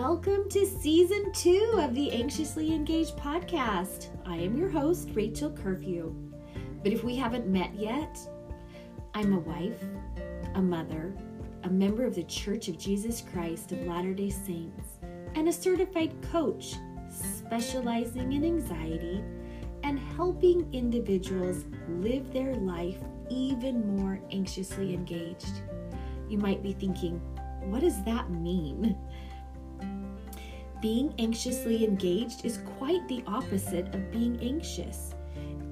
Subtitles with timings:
[0.00, 4.08] Welcome to season two of the Anxiously Engaged podcast.
[4.24, 6.14] I am your host, Rachel Curfew.
[6.82, 8.18] But if we haven't met yet,
[9.12, 9.84] I'm a wife,
[10.54, 11.14] a mother,
[11.64, 14.88] a member of the Church of Jesus Christ of Latter day Saints,
[15.34, 16.76] and a certified coach
[17.10, 19.22] specializing in anxiety
[19.82, 21.66] and helping individuals
[21.98, 22.96] live their life
[23.28, 25.60] even more anxiously engaged.
[26.26, 27.20] You might be thinking,
[27.64, 28.96] what does that mean?
[30.80, 35.14] Being anxiously engaged is quite the opposite of being anxious.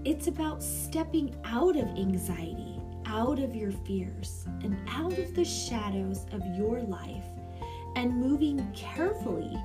[0.05, 6.27] It's about stepping out of anxiety, out of your fears, and out of the shadows
[6.33, 7.25] of your life,
[7.97, 9.57] and moving carefully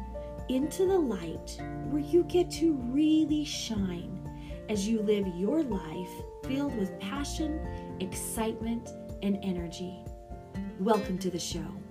[0.48, 1.58] into the light
[1.90, 4.22] where you get to really shine
[4.70, 6.12] as you live your life
[6.46, 7.60] filled with passion,
[8.00, 10.06] excitement, and energy.
[10.80, 11.83] Welcome to the show.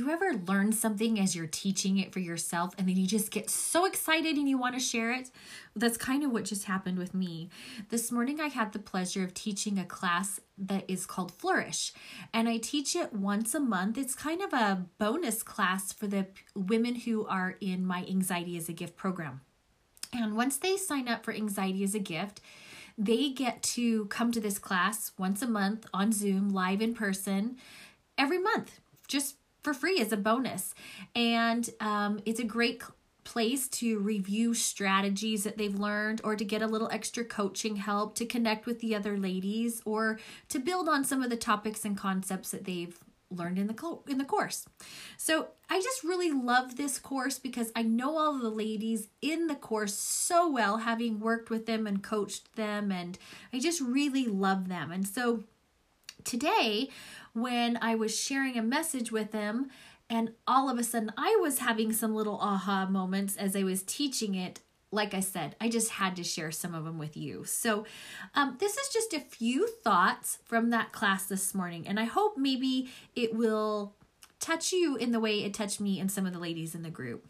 [0.00, 3.50] You ever learn something as you're teaching it for yourself and then you just get
[3.50, 5.30] so excited and you want to share it?
[5.76, 7.50] That's kind of what just happened with me.
[7.90, 11.92] This morning I had the pleasure of teaching a class that is called Flourish,
[12.32, 13.98] and I teach it once a month.
[13.98, 18.70] It's kind of a bonus class for the women who are in my Anxiety as
[18.70, 19.42] a Gift program.
[20.14, 22.40] And once they sign up for Anxiety as a Gift,
[22.96, 27.58] they get to come to this class once a month on Zoom, live in person,
[28.16, 30.74] every month, just for free as a bonus.
[31.14, 32.82] And um, it's a great
[33.24, 38.14] place to review strategies that they've learned or to get a little extra coaching help
[38.16, 41.96] to connect with the other ladies or to build on some of the topics and
[41.96, 42.98] concepts that they've
[43.30, 44.66] learned in the co- in the course.
[45.16, 49.54] So, I just really love this course because I know all the ladies in the
[49.54, 53.16] course so well having worked with them and coached them and
[53.52, 54.90] I just really love them.
[54.90, 55.44] And so
[56.24, 56.88] today
[57.32, 59.70] when I was sharing a message with them,
[60.08, 63.82] and all of a sudden I was having some little aha moments as I was
[63.82, 64.60] teaching it.
[64.92, 67.44] Like I said, I just had to share some of them with you.
[67.44, 67.86] So,
[68.34, 72.36] um, this is just a few thoughts from that class this morning, and I hope
[72.36, 73.94] maybe it will
[74.40, 76.90] touch you in the way it touched me and some of the ladies in the
[76.90, 77.24] group.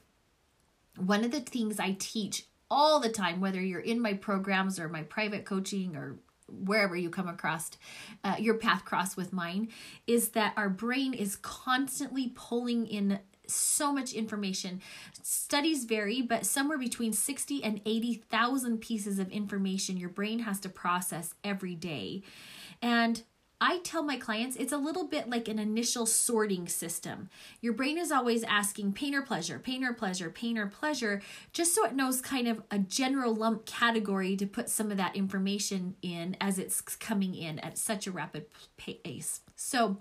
[0.96, 4.88] One of the things I teach all the time, whether you're in my programs or
[4.88, 6.16] my private coaching or
[6.50, 7.70] wherever you come across
[8.24, 9.68] uh, your path cross with mine
[10.06, 14.80] is that our brain is constantly pulling in so much information.
[15.22, 20.68] Studies vary, but somewhere between 60 and 80,000 pieces of information your brain has to
[20.68, 22.22] process every day.
[22.82, 23.22] And
[23.60, 27.28] I tell my clients it's a little bit like an initial sorting system.
[27.60, 31.20] Your brain is always asking pain or pleasure, pain or pleasure, pain or pleasure,
[31.52, 35.14] just so it knows kind of a general lump category to put some of that
[35.14, 38.46] information in as it's coming in at such a rapid
[38.78, 39.40] pace.
[39.56, 39.98] So,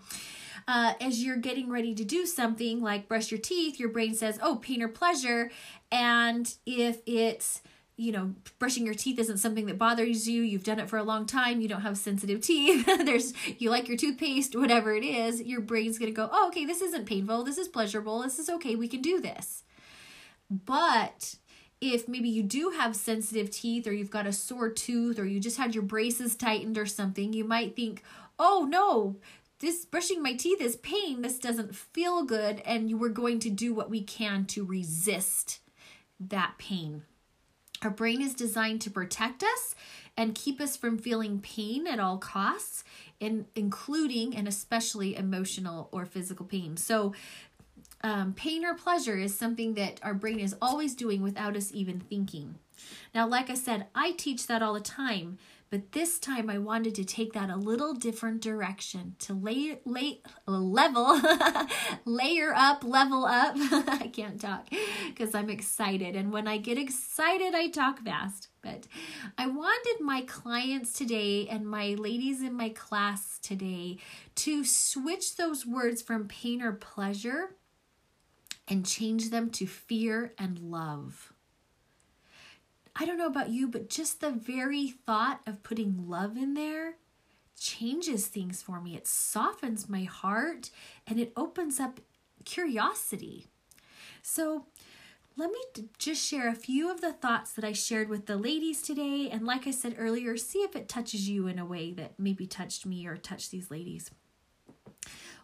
[0.68, 4.40] uh, as you're getting ready to do something like brush your teeth, your brain says,
[4.42, 5.52] oh, pain or pleasure.
[5.92, 7.62] And if it's
[8.00, 11.04] you know, brushing your teeth isn't something that bothers you, you've done it for a
[11.04, 15.42] long time, you don't have sensitive teeth, there's you like your toothpaste, whatever it is,
[15.42, 17.44] your brain's going to go, "Oh, okay, this isn't painful.
[17.44, 18.22] This is pleasurable.
[18.22, 18.76] This is okay.
[18.76, 19.64] We can do this."
[20.50, 21.36] But
[21.82, 25.42] if maybe you do have sensitive teeth or you've got a sore tooth or you
[25.42, 28.02] just had your braces tightened or something, you might think,
[28.40, 29.18] "Oh, no,
[29.60, 31.22] this brushing my teeth is pain.
[31.22, 35.60] This doesn't feel good." And were going to do what we can to resist
[36.18, 37.04] that pain.
[37.82, 39.76] Our brain is designed to protect us
[40.18, 42.84] and keep us from feeling pain at all costs,
[43.20, 46.76] in, including and especially emotional or physical pain.
[46.76, 47.14] So,
[48.02, 52.00] um, pain or pleasure is something that our brain is always doing without us even
[52.00, 52.56] thinking.
[53.14, 55.38] Now, like I said, I teach that all the time
[55.70, 60.22] but this time I wanted to take that a little different direction to lay, lay
[60.48, 61.22] level,
[62.06, 63.54] layer up, level up.
[63.58, 64.68] I can't talk
[65.08, 66.16] because I'm excited.
[66.16, 68.48] And when I get excited, I talk fast.
[68.62, 68.88] But
[69.38, 73.98] I wanted my clients today and my ladies in my class today
[74.36, 77.56] to switch those words from pain or pleasure
[78.68, 81.29] and change them to fear and love.
[83.00, 86.96] I don't know about you, but just the very thought of putting love in there
[87.58, 88.96] changes things for me.
[88.96, 90.70] It softens my heart
[91.08, 92.02] and it opens up
[92.44, 93.48] curiosity.
[94.22, 94.66] So,
[95.38, 95.60] let me
[95.98, 99.30] just share a few of the thoughts that I shared with the ladies today.
[99.32, 102.46] And like I said earlier, see if it touches you in a way that maybe
[102.46, 104.12] touched me or touched these ladies.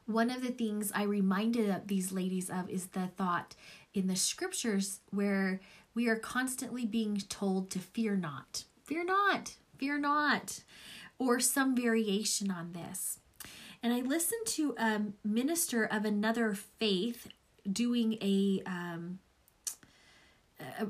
[0.05, 3.55] One of the things I reminded these ladies of is the thought
[3.93, 5.61] in the scriptures where
[5.95, 10.59] we are constantly being told to fear not, fear not, fear not,
[11.17, 13.19] or some variation on this.
[13.81, 17.27] And I listened to a minister of another faith
[17.71, 19.19] doing a um,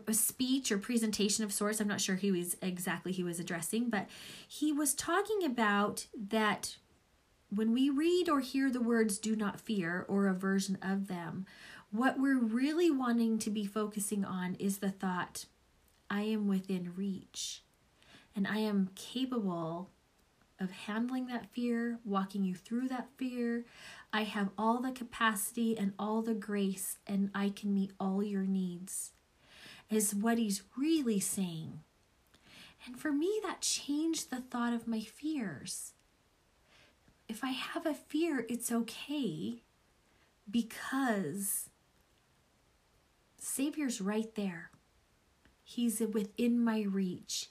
[0.07, 1.80] a, speech or presentation of sorts.
[1.80, 4.07] I'm not sure who exactly he was addressing, but
[4.48, 6.78] he was talking about that
[7.50, 11.46] when we read or hear the words do not fear or a version of them,
[11.97, 15.45] what we're really wanting to be focusing on is the thought,
[16.09, 17.63] I am within reach
[18.36, 19.89] and I am capable
[20.59, 23.65] of handling that fear, walking you through that fear.
[24.13, 28.45] I have all the capacity and all the grace, and I can meet all your
[28.45, 29.12] needs,
[29.89, 31.81] is what he's really saying.
[32.86, 35.94] And for me, that changed the thought of my fears.
[37.27, 39.63] If I have a fear, it's okay
[40.50, 41.69] because
[43.45, 44.71] Savior's right there.
[45.63, 47.50] He's within my reach.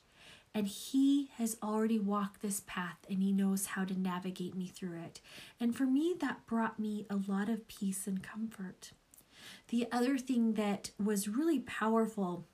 [0.52, 5.00] And he has already walked this path and he knows how to navigate me through
[5.00, 5.20] it.
[5.58, 8.92] And for me, that brought me a lot of peace and comfort.
[9.68, 12.46] The other thing that was really powerful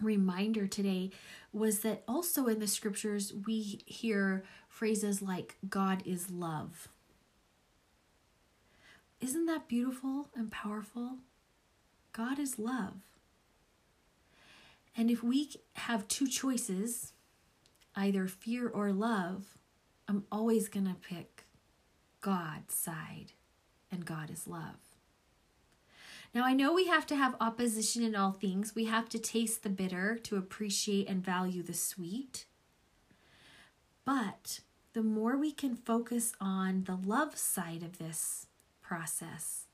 [0.00, 1.10] reminder today
[1.52, 6.88] was that also in the scriptures we hear phrases like God is love.
[9.20, 11.18] Isn't that beautiful and powerful?
[12.14, 13.02] God is love.
[14.96, 17.12] And if we have two choices,
[17.96, 19.58] either fear or love,
[20.06, 21.44] I'm always going to pick
[22.20, 23.32] God's side,
[23.90, 24.76] and God is love.
[26.32, 28.74] Now, I know we have to have opposition in all things.
[28.74, 32.46] We have to taste the bitter to appreciate and value the sweet.
[34.04, 34.60] But
[34.92, 38.46] the more we can focus on the love side of this
[38.82, 39.66] process,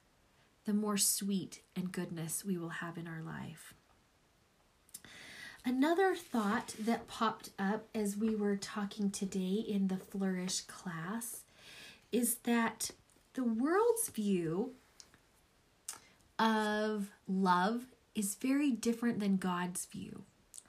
[0.70, 3.74] the more sweet and goodness we will have in our life.
[5.64, 11.42] Another thought that popped up as we were talking today in the Flourish class
[12.12, 12.92] is that
[13.34, 14.74] the world's view
[16.38, 20.22] of love is very different than God's view,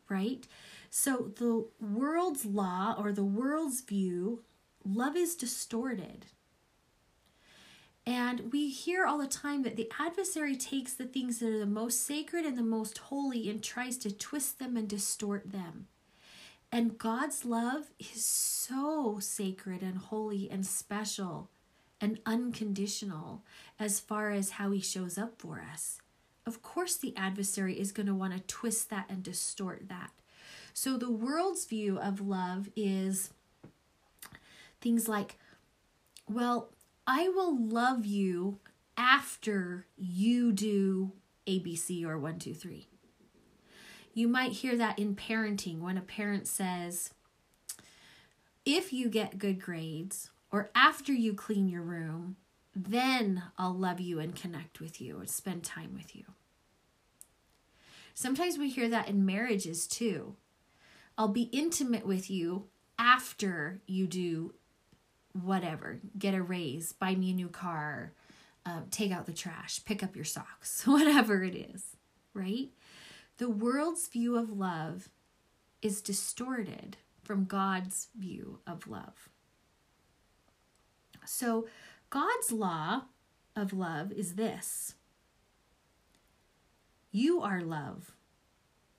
[0.10, 0.48] right?
[0.90, 4.42] So, the world's law or the world's view,
[4.84, 6.26] love is distorted.
[8.06, 11.66] And we hear all the time that the adversary takes the things that are the
[11.66, 15.88] most sacred and the most holy and tries to twist them and distort them.
[16.72, 21.50] And God's love is so sacred and holy and special
[22.00, 23.44] and unconditional
[23.80, 26.00] as far as how he shows up for us.
[26.46, 30.12] Of course, the adversary is going to want to twist that and distort that.
[30.74, 33.32] So, the world's view of love is
[34.80, 35.38] things like,
[36.28, 36.70] well,
[37.14, 38.60] I will love you
[38.96, 41.12] after you do
[41.46, 42.88] ABC or one, two, three.
[44.14, 47.14] You might hear that in parenting when a parent says,
[48.66, 52.38] if you get good grades or after you clean your room,
[52.74, 56.24] then I'll love you and connect with you and spend time with you.
[58.14, 60.38] Sometimes we hear that in marriages too.
[61.18, 62.68] I'll be intimate with you
[62.98, 64.54] after you do
[65.34, 68.14] whatever, get a raise, buy me a new car,
[68.66, 71.96] uh, take out the trash, pick up your socks, whatever it is,
[72.34, 72.70] right?
[73.38, 75.10] The world's view of love
[75.82, 79.30] is distorted from God's view of love.
[81.26, 81.68] So,
[82.10, 83.04] God's law
[83.56, 84.96] of love is this
[87.12, 88.12] You are love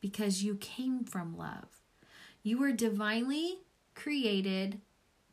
[0.00, 1.80] because you came from love.
[2.42, 3.58] You were divinely
[3.94, 4.80] created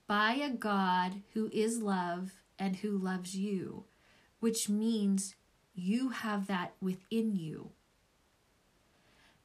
[0.10, 3.84] by a God who is love and who loves you,
[4.39, 5.36] which means
[5.75, 7.70] you have that within you.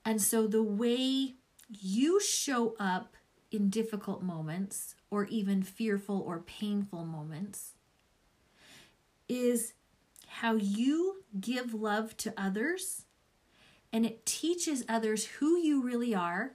[0.07, 1.35] And so the way
[1.69, 3.15] you show up
[3.53, 7.75] in difficult moments or even fearful or painful moments
[9.29, 9.75] is
[10.27, 13.05] how you give love to others
[13.93, 16.53] and it teaches others who you really are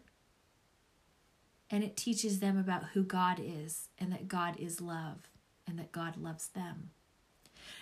[1.69, 5.29] and it teaches them about who God is and that God is love
[5.67, 6.91] and that God loves them.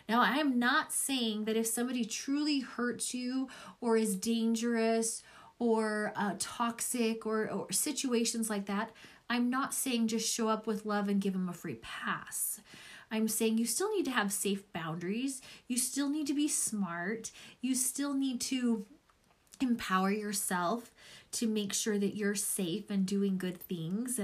[0.10, 3.50] Now, I am not saying that if somebody truly hurts you
[3.82, 5.24] or is dangerous
[5.60, 8.92] or uh, toxic or, or situations like that,
[9.30, 12.62] I'm not saying just show up with love and give them a free pass.
[13.12, 15.42] I'm saying you still need to have safe boundaries.
[15.68, 17.32] You still need to be smart.
[17.62, 18.86] You still need to
[19.62, 20.92] empower yourself
[21.34, 24.20] to make sure that you're safe and doing good things.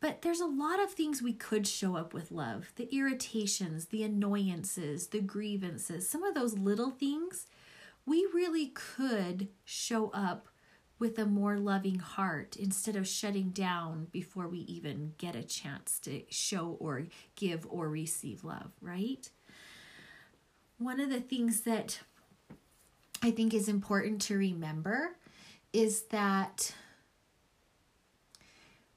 [0.00, 4.02] But there's a lot of things we could show up with love the irritations, the
[4.02, 7.46] annoyances, the grievances, some of those little things
[8.06, 10.48] we really could show up
[10.98, 15.98] with a more loving heart instead of shutting down before we even get a chance
[16.00, 17.04] to show or
[17.36, 19.30] give or receive love, right?
[20.78, 22.00] One of the things that
[23.22, 25.16] I think is important to remember
[25.72, 26.74] is that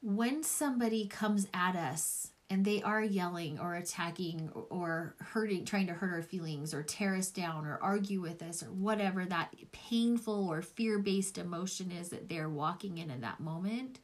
[0.02, 5.94] when somebody comes at us and they are yelling or attacking or hurting, trying to
[5.94, 10.50] hurt our feelings or tear us down or argue with us or whatever that painful
[10.50, 14.00] or fear based emotion is that they're walking in in that moment,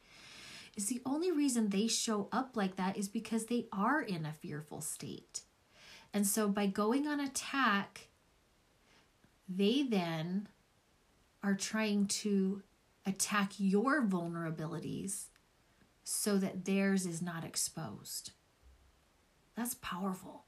[0.78, 4.32] is the only reason they show up like that is because they are in a
[4.32, 5.42] fearful state.
[6.14, 8.08] And so by going on attack,
[9.50, 10.48] they then
[11.48, 12.62] are trying to
[13.06, 15.28] attack your vulnerabilities
[16.04, 18.32] so that theirs is not exposed.
[19.56, 20.44] That's powerful.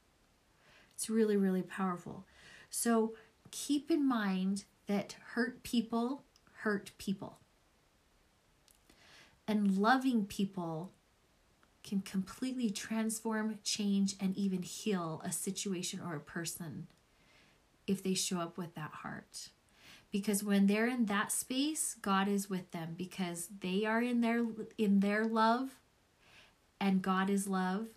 [0.93, 2.25] It's really, really powerful.
[2.69, 3.13] So
[3.49, 6.23] keep in mind that hurt people
[6.63, 7.39] hurt people.
[9.47, 10.91] And loving people
[11.81, 16.87] can completely transform, change, and even heal a situation or a person
[17.87, 19.47] if they show up with that heart.
[20.11, 24.43] Because when they're in that space, God is with them because they are in their
[24.77, 25.75] in their love
[26.79, 27.87] and God is love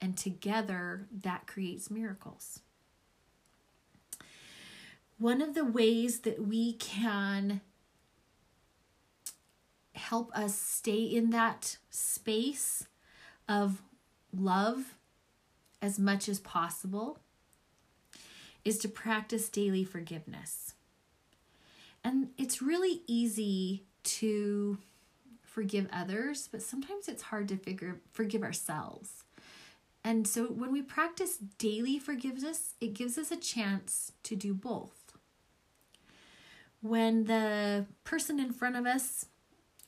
[0.00, 2.60] and together that creates miracles.
[5.18, 7.62] One of the ways that we can
[9.94, 12.84] help us stay in that space
[13.48, 13.80] of
[14.36, 14.96] love
[15.80, 17.18] as much as possible
[18.64, 20.73] is to practice daily forgiveness.
[22.04, 24.78] And it's really easy to
[25.42, 29.24] forgive others, but sometimes it's hard to figure forgive ourselves.
[30.04, 35.16] And so when we practice daily forgiveness, it gives us a chance to do both.
[36.82, 39.26] When the person in front of us,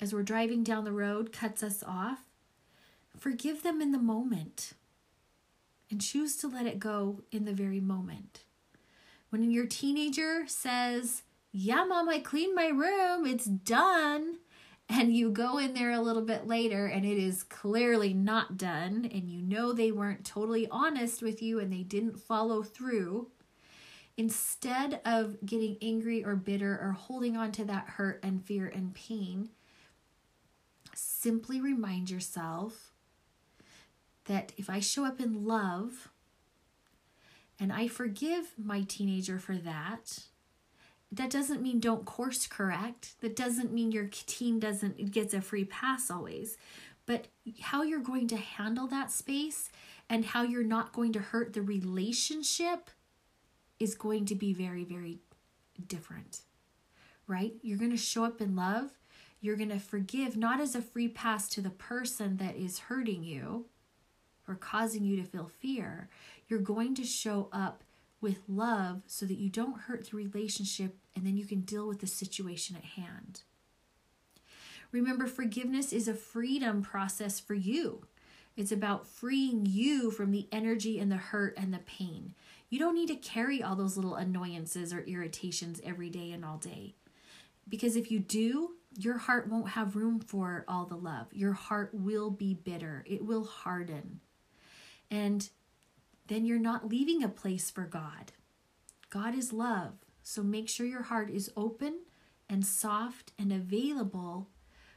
[0.00, 2.20] as we're driving down the road, cuts us off,
[3.18, 4.72] forgive them in the moment
[5.90, 8.44] and choose to let it go in the very moment.
[9.28, 11.22] When your teenager says,
[11.58, 14.36] Yeah, mom, I cleaned my room, it's done.
[14.90, 19.08] And you go in there a little bit later and it is clearly not done.
[19.10, 23.28] And you know they weren't totally honest with you and they didn't follow through.
[24.18, 28.94] Instead of getting angry or bitter or holding on to that hurt and fear and
[28.94, 29.48] pain
[30.94, 32.92] simply remind yourself
[34.26, 36.10] that if I show up in love
[37.58, 40.18] and I forgive my teenager for that
[41.16, 43.20] that doesn't mean don't course correct.
[43.20, 46.56] That doesn't mean your team doesn't gets a free pass always.
[47.06, 47.28] But
[47.60, 49.70] how you're going to handle that space
[50.08, 52.90] and how you're not going to hurt the relationship
[53.78, 55.18] is going to be very very
[55.86, 56.40] different.
[57.26, 57.54] Right?
[57.62, 58.90] You're going to show up in love.
[59.40, 63.22] You're going to forgive not as a free pass to the person that is hurting
[63.22, 63.66] you
[64.48, 66.08] or causing you to feel fear.
[66.48, 67.82] You're going to show up
[68.26, 72.00] with love so that you don't hurt the relationship and then you can deal with
[72.00, 73.42] the situation at hand.
[74.90, 78.04] Remember, forgiveness is a freedom process for you.
[78.56, 82.34] It's about freeing you from the energy and the hurt and the pain.
[82.68, 86.58] You don't need to carry all those little annoyances or irritations every day and all
[86.58, 86.96] day.
[87.68, 91.28] Because if you do, your heart won't have room for all the love.
[91.32, 94.18] Your heart will be bitter, it will harden.
[95.12, 95.48] And
[96.28, 98.32] then you're not leaving a place for God.
[99.10, 99.94] God is love.
[100.22, 102.00] So make sure your heart is open
[102.48, 104.48] and soft and available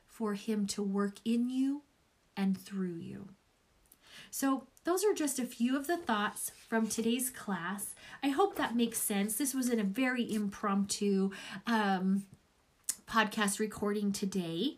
[0.08, 1.84] for Him to work in you
[2.36, 3.30] and through you.
[4.32, 7.94] So, those are just a few of the thoughts from today's class.
[8.24, 9.36] I hope that makes sense.
[9.36, 11.32] This was in a very impromptu
[11.68, 12.26] um,
[13.08, 14.78] podcast recording today.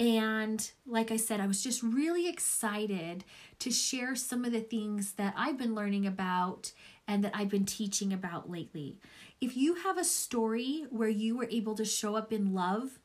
[0.00, 3.22] And like I said, I was just really excited
[3.58, 6.72] to share some of the things that I've been learning about
[7.06, 8.96] and that I've been teaching about lately.
[9.42, 12.98] If you have a story where you were able to show up in love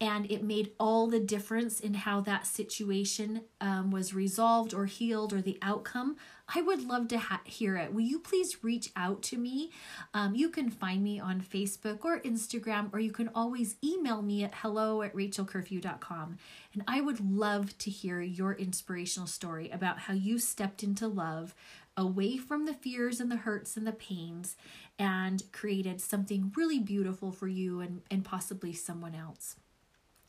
[0.00, 5.32] and it made all the difference in how that situation um, was resolved or healed
[5.32, 6.16] or the outcome
[6.54, 7.92] i would love to ha- hear it.
[7.92, 9.70] Will you please reach out to me?
[10.14, 14.44] Um, you can find me on facebook or instagram or you can always email me
[14.44, 16.38] at hello at rachelcurfew.com
[16.74, 21.54] and i would love to hear your inspirational story about how you stepped into love
[21.96, 24.56] away from the fears and the hurts and the pains
[24.98, 29.56] and created something really beautiful for you and, and possibly someone else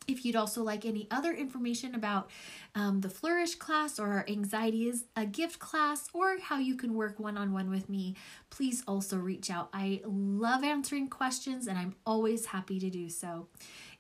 [0.08, 2.30] if you'd also like any other information about
[2.76, 6.94] um, the Flourish class or our Anxiety is a Gift class or how you can
[6.94, 8.16] work one on one with me,
[8.50, 9.70] please also reach out.
[9.74, 13.48] I love answering questions and I'm always happy to do so.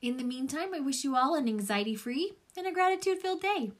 [0.01, 3.71] In the meantime, I wish you all an anxiety free and a gratitude filled day.